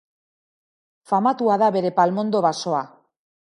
Famatua 1.11 1.59
da 1.65 1.69
bere 1.77 1.93
palmondo 2.01 2.43
basoa. 2.49 2.83